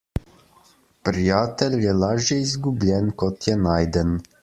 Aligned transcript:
Prijatelj 1.09 1.77
je 1.83 1.95
lažje 1.99 2.41
izgubljen, 2.47 3.15
kot 3.25 3.51
je 3.53 3.59
najden. 3.71 4.23